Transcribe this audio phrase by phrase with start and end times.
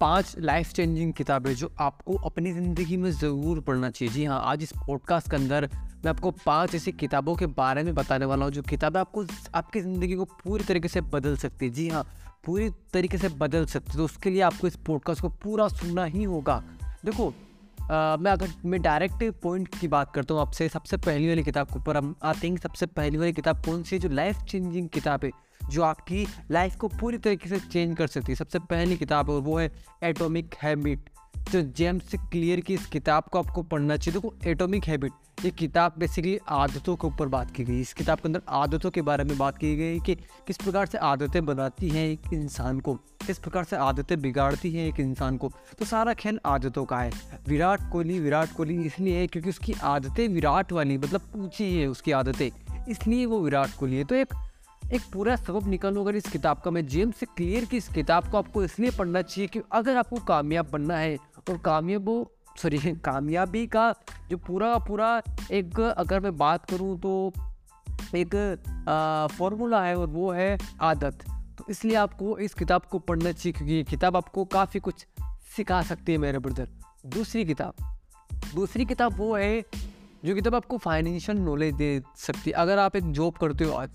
[0.00, 4.62] पाँच life changing किताबें जो आपको अपनी ज़िंदगी में ज़रूर पढ़ना चाहिए। जी हाँ आज
[4.62, 5.68] इस पॉडकास्ट के अंदर
[6.04, 9.24] मैं आपको पाँच ऐसी किताबों के बारे में बताने वाला हूँ, जो किताबें आपको
[9.54, 12.06] आपकी ज़िंदगी को पूरी तरीके से बदल सकती है। जी हाँ
[12.46, 16.04] पूरी तरीके से बदल सकती है। तो उसके लिए आपको इस पॉडकास्ट को पूरा सुनना
[16.04, 16.62] ही होगा।
[17.04, 17.32] देखो
[17.90, 21.66] आ, मैं अगर मैं डायरेक्ट पॉइंट की बात करता हूँ आपसे सबसे पहली वाली किताब
[21.66, 25.24] के ऊपर हम आते हैं। सबसे पहली वाली किताब कौन सी जो लाइफ चेंजिंग किताब
[25.24, 25.30] है
[25.70, 29.36] जो आपकी लाइफ को पूरी तरीके से चेंज कर सकती है। सबसे पहली किताब है
[29.36, 29.70] और वो है
[30.02, 35.12] एटॉमिक हैबिट जो जेम्स क्लियर की इस किताब को आपको पढ़ना चाहिए। देखो, एटॉमिक हैबिट,
[35.44, 39.02] ये किताब बेसिकली आदतों के ऊपर बात की गई इस किताब के अंदर आदतों के
[39.02, 40.14] बारे में बात की गई कि
[40.46, 42.94] किस प्रकार से आदतें बनाती हैं एक इंसान को,
[43.26, 47.10] किस प्रकार से आदतें बिगाड़ती हैं एक इंसान को। तो सारा खेल आदतों का है।
[47.48, 52.12] विराट कोहली विराट कोहली इसलिए है क्योंकि उसकी आदतें विराट वाली मतलब ऊँची है उसकी
[52.12, 52.50] आदतें,
[52.90, 54.34] इसलिए वो विराट कोहली है। तो एक
[54.92, 58.30] एक पूरा सबक निकालूँ अगर इस किताब का मैं, जेम्स से क्लियर की इस किताब
[58.30, 61.16] को आपको इसलिए पढ़ना चाहिए कि अगर आपको कामयाब बनना है,
[61.50, 62.26] और कामयाब
[62.62, 63.92] सॉरी कामयाबी का
[64.30, 65.22] जो पूरा पूरा
[65.52, 67.32] एक अगर मैं बात करूँ तो
[68.16, 71.18] एक फॉर्मूला है और वो है आदत।
[71.58, 75.06] तो इसलिए आपको इस किताब को पढ़ना चाहिए क्योंकि ये किताब आपको काफ़ी कुछ
[75.56, 76.68] सिखा सकती है मेरे ब्रदर
[77.06, 77.74] दूसरी किताब
[78.54, 79.64] दूसरी किताब वो है
[80.24, 83.90] जो किताब आपको फाइनेंशियल नॉलेज दे सकती है। अगर आप एक जॉब करते हो आज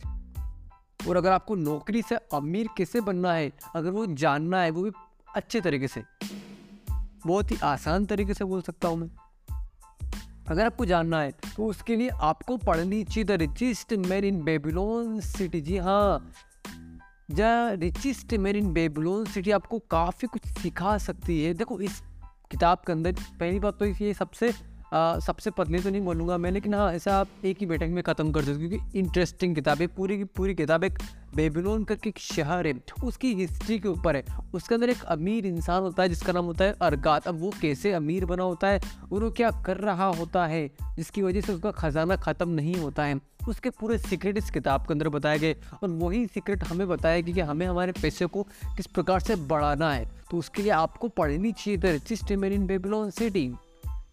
[1.07, 4.91] और अगर आपको नौकरी से अमीर कैसे बनना है, अगर वो जानना है, वो भी
[5.35, 6.03] अच्छे तरीके से।
[7.25, 9.09] बहुत ही आसान तरीके से बोल सकता हूँ मैं।
[10.47, 15.19] अगर आपको जानना है तो उसके लिए आपको पढ़नी चाहिए द रिचिस्ट मेर इन बेबीलोन
[15.19, 16.31] सिटी। जी हाँ
[17.31, 17.41] द
[17.79, 22.01] रिचिस्ट मेर इन बेबीलोन सिटी आपको काफ़ी कुछ सिखा सकती है। देखो, इस
[22.51, 24.51] किताब के अंदर पहली बात तो ये सबसे
[24.93, 28.01] आ, सबसे पतली तो नहीं बोलूँगा मैं लेकिन हाँ ऐसा आप एक ही बैठक में
[28.03, 30.99] ख़त्म कर सकते क्योंकि इंटरेस्टिंग किताब है पूरी की पूरी किताब एक
[31.35, 35.81] बेबीलोन करके एक शहर है उसकी हिस्ट्री के ऊपर है। उसके अंदर एक अमीर इंसान
[35.83, 38.79] होता है जिसका नाम होता है अरगात। अब वो कैसे अमीर बना होता है
[39.13, 40.67] और वो क्या कर रहा होता है
[40.97, 44.93] जिसकी वजह से उसका खजाना ख़त्म नहीं होता है। उसके पूरे सीक्रेट इस किताब के
[44.93, 48.43] अंदर बताए गए और वही सीक्रेट हमें बताया गया कि हमें हमारे पैसे को
[48.77, 53.09] किस प्रकार से बढ़ाना है। तो उसके लिए आपको पढ़नी चाहिए the richest in Babylon
[53.09, 53.51] city.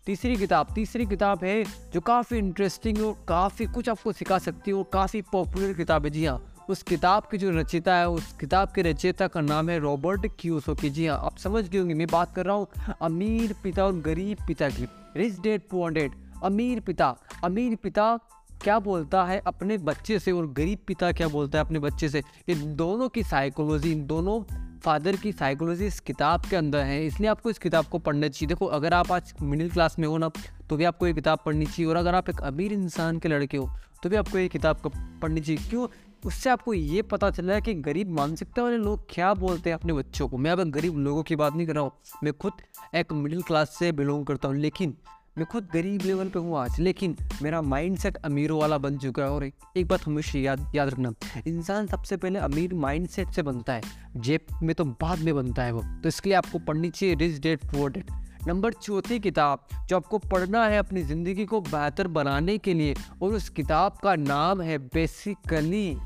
[0.06, 4.76] तीसरी किताब तीसरी किताब है जो काफ़ी इंटरेस्टिंग और काफ़ी कुछ आपको सिखा सकती है
[4.76, 8.72] और काफ़ी पॉपुलर किताब है। जी हाँ उस किताब की जो रचयिता है, उस किताब
[8.74, 12.06] के रचयिता का नाम है रॉबर्ट क्यूसो की जी हाँ आप समझ गए होंगे, मैं
[12.06, 16.12] बात कर रहा हूँ अमीर पिता और गरीब पिता की। रिच डेड पुअर डेड
[16.44, 18.16] अमीर पिता। अमीर पिता
[18.62, 22.22] क्या बोलता है अपने बच्चे से और गरीब पिता क्या बोलता है अपने बच्चे से?
[22.48, 24.42] इन दोनों की साइकोलॉजी इन दोनों
[24.82, 28.48] फादर की साइकोलॉजी इस किताब के अंदर है, इसलिए आपको इस किताब को पढ़ना चाहिए।
[28.48, 30.30] देखो, अगर आप आज मिडिल क्लास में हो ना
[30.68, 33.56] तो भी आपको ये किताब पढ़नी चाहिए, और अगर आप एक अमीर इंसान के लड़के
[33.56, 33.70] हो
[34.02, 34.90] तो भी आपको ये किताब
[35.22, 35.86] पढ़नी चाहिए। क्यों?
[36.24, 39.92] उससे आपको ये पता चला है कि गरीब मानसिकता वाले लोग क्या बोलते हैं अपने
[39.92, 41.92] बच्चों को। मैं अब गरीब लोगों की बात नहीं कर रहा हूँ,
[42.24, 42.52] मैं खुद
[42.94, 44.94] एक मिडिल क्लास से बिलोंग करता हूँ, लेकिन
[45.38, 49.22] मैं खुद गरीब लेवल पे हूँ आज लेकिन मेरा माइंड सेट अमीरों वाला बन चुका
[49.22, 51.12] है। और एक, बात हमेशा याद याद रखना
[51.46, 53.82] इंसान सबसे पहले अमीर माइंड सेट से बनता है
[54.16, 57.40] जेब में तो बाद में बनता है वो। तो इसके लिए आपको पढ़नी चाहिए rich
[57.40, 58.10] dad poor dad
[58.48, 63.34] number चौथी किताब जो आपको पढ़ना है अपनी ज़िंदगी को बेहतर बनाने के लिए और
[63.34, 65.96] उस किताब का नाम है बेसिकली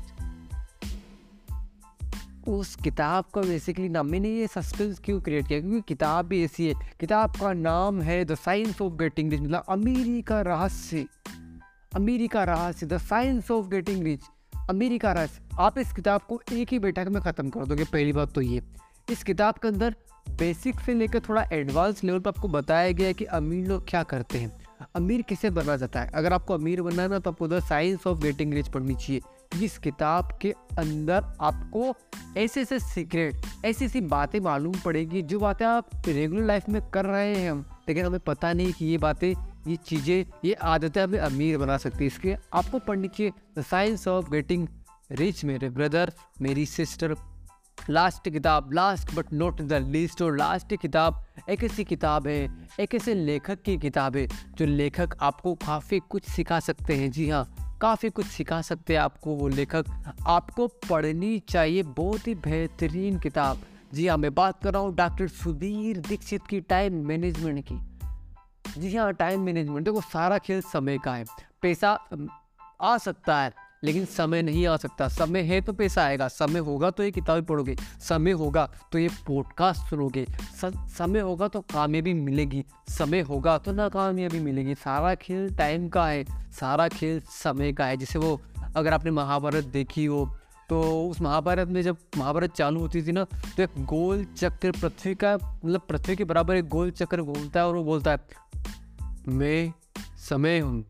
[2.47, 5.59] उस किताब का बेसिकली नाम, मैंने ये सस्पेंस क्यों क्रिएट किया?
[5.59, 9.63] क्योंकि किताब भी ऐसी है। किताब का नाम है the science of getting rich मतलब
[9.69, 11.05] अमीरी का रहस्य।
[11.95, 14.21] अमीरी का रहस्य the science of getting rich
[14.69, 18.13] अमीरी का रहस्य। आप इस किताब को एक ही बैठक में ख़त्म कर दोगे, पहली
[18.13, 18.61] बात तो ये।
[19.11, 19.95] इस किताब के अंदर
[20.29, 24.03] बेसिक से लेकर थोड़ा एडवांस लेवल पर आपको बताया गया है कि अमीर लोग क्या
[24.03, 26.11] करते हैं। अमीर किसे बना जाता है?
[26.15, 29.21] अगर आपको अमीर बनना है ना तो आपको the science of getting rich पढ़नी चाहिए।
[29.63, 31.93] इस किताब के अंदर आपको
[32.37, 37.05] ऐसे ऐसे सीक्रेट ऐसी ऐसी बातें मालूम पड़ेगी जो बातें आप रेगुलर लाइफ में कर
[37.05, 39.33] रहे हैं हम। लेकिन हमें पता नहीं कि ये बातें,
[39.67, 44.07] ये चीज़ें, ये आदतें हमें अमीर बना सकती है। इसके आपको पढ़नी चाहिए the science
[44.07, 44.67] of getting
[45.11, 46.11] rich मेरे ब्रदर
[46.41, 47.15] मेरी सिस्टर
[47.89, 52.95] लास्ट किताब last but not the least और लास्ट किताब एक ऐसी किताब है, एक
[52.95, 57.64] ऐसे लेखक की किताब है, जो लेखक आपको काफ़ी कुछ सिखा सकते हैं। जी हाँ
[57.81, 59.85] काफ़ी कुछ सिखा सकते हैं आपको वो लेखक।
[60.27, 63.61] आपको पढ़नी चाहिए बहुत ही बेहतरीन किताब।
[63.93, 67.79] जी हाँ मैं बात कर रहा हूँ डॉक्टर सुधीर दीक्षित की टाइम मैनेजमेंट की।
[68.77, 71.25] जी हाँ टाइम मैनेजमेंट, देखो सारा खेल समय का है।
[71.61, 71.99] पैसा
[72.81, 76.89] आ सकता है। लेकिन समय नहीं आ सकता। समय है तो पैसा आएगा, समय होगा
[76.89, 80.25] तो ये किताबें पढ़ोगे, समय होगा तो ये पॉडकास्ट सुनोगे
[80.63, 86.23] समय होगा तो कामयाबी मिलेगी, समय होगा तो नाकामयाबी मिलेगी। सारा खेल टाइम का है,
[86.51, 88.39] सारा खेल समय का है। जैसे वो
[88.75, 90.25] अगर आपने महाभारत देखी हो
[90.69, 95.13] तो उस महाभारत में जब महाभारत चालू होती थी ना तो एक गोल चक्र पृथ्वी
[95.15, 98.19] का मतलब पृथ्वी के बराबर एक गोल चक्र घूमता है और वो बोलता है,
[99.27, 99.73] मैं
[100.29, 100.83] समय हूँ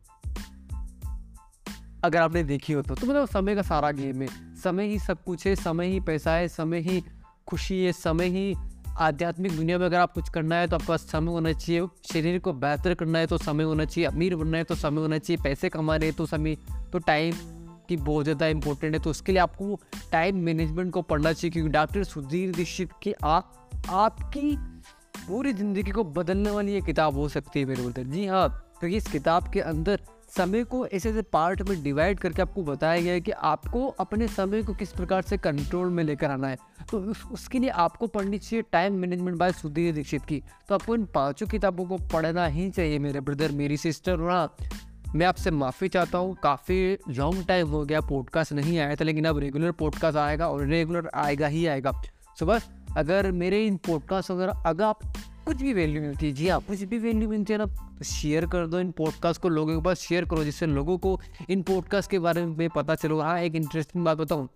[2.06, 4.28] अगर आपने देखी हो तो, तो मतलब समय का सारा गेम है।
[4.64, 7.04] समय ही सब कुछ है समय ही पैसा है समय ही
[7.48, 8.54] खुशी है समय ही
[9.00, 12.40] आध्यात्मिक दुनिया में अगर आप कुछ करना है तो आपके पास समय होना चाहिए। शरीर
[12.40, 15.44] को बेहतर करना है तो समय होना चाहिए। अमीर बनना है तो समय होना चाहिए।
[15.44, 16.56] पैसे कमाने तो समय
[16.94, 17.34] तो टाइम
[17.90, 19.80] की बहुत ज़्यादा इंपॉर्टेंट है। तो उसके लिए आपको
[20.12, 23.52] टाइम मैनेजमेंट को पढ़ना चाहिए क्योंकि डॉक्टर सुधीर दीक्षित की आप
[23.90, 24.56] आपकी
[25.18, 28.50] पूरी ज़िंदगी को बदलने वाली ये किताब हो सकती है मेरे बोलते जी हाँ
[28.80, 30.02] क्योंकि इस किताब के अंदर
[30.38, 34.28] समय को ऐसे ऐसे पार्ट में डिवाइड करके आपको बताया गया है कि आपको अपने
[34.28, 36.58] समय को किस प्रकार से कंट्रोल में लेकर आना है।
[36.92, 40.96] तो उस, उसके लिए आपको पढ़नी चाहिए time management by Sudhir Dixit की। तो आपको
[40.96, 44.56] इन पाँचों किताबों को पढ़ना ही चाहिए मेरे ब्रदर मेरी सिस्टर और हाँ
[45.16, 49.26] मैं आपसे माफ़ी चाहता हूँ काफ़ी लॉन्ग टाइम हो गया पॉडकास्ट नहीं आया था लेकिन
[49.26, 51.92] अब रेगुलर पॉडकास्ट आएगा और रेगुलर आएगा ही आएगा।
[52.40, 55.00] सो बस अगर मेरे इन पॉडकास्ट वगैरह अगर आप
[55.46, 58.46] कुछ भी वैल्यू मिलती है। जी हाँ कुछ भी वैल्यू मिलती है ना तो शेयर
[58.46, 61.20] कर दो इन पॉडकास्ट को लोगों के पास शेयर करो, जिससे लोगों को
[61.50, 64.48] इन पॉडकास्ट के बारे में पता चलो। हाँ एक इंटरेस्टिंग बात बताऊँ,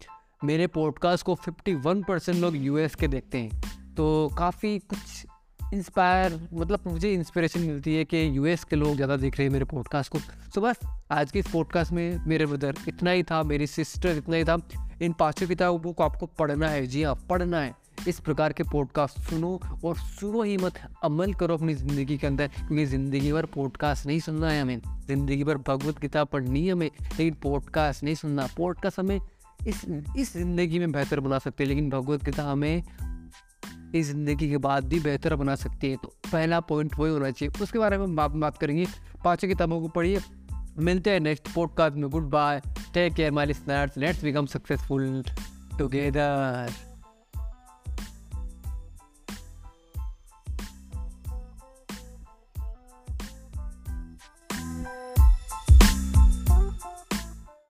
[0.42, 3.62] मेरे पॉडकास्ट को 51 परसेंट लोग यूएस के देखते हैं।
[3.96, 5.26] तो काफ़ी कुछ
[5.74, 9.66] इंस्पायर मतलब मुझे इंस्पिरेशन मिलती है कि यूएस के लोग ज़्यादा देख रहे हैं मेरे
[9.66, 10.20] पॉडकास्ट को।
[10.56, 10.80] सो बस,
[11.12, 14.58] आज के इस पॉडकास्ट में मेरे ब्रदर इतना ही था, मेरी सिस्टर इतना ही था।
[15.02, 17.76] इन पाँचों किताबों को आपको पढ़ना है। जी हाँ पढ़ना है।
[18.08, 22.48] इस प्रकार के पॉडकास्ट सुनो और सुनो ही मत अमल करो अपनी ज़िंदगी के अंदर,
[22.48, 26.90] क्योंकि ज़िंदगी भर पॉडकास्ट नहीं सुनना है हमें। ज़िंदगी भर भगवत गीता पढ़नी है हमें,
[27.02, 29.20] लेकिन पॉडकास्ट नहीं सुनना। पॉडकास्ट हमें
[29.68, 29.86] इस
[30.18, 32.84] इस ज़िंदगी में बेहतर बना सकते हैं, लेकिन भगवत गीता हमें
[33.96, 37.62] इस ज़िंदगी के बाद भी बेहतर बना सकती है। तो पहला पॉइंट वही होना चाहिए।
[37.64, 38.86] उसके बारे में बात बात करेंगे।
[39.24, 40.20] पाँचों किताबों को पढ़िए।
[40.80, 42.62] मिलते हैं नेक्स्ट पॉडकास्ट में। Goodbye
[42.94, 45.24] take care my listeners let's become successful
[45.80, 46.74] together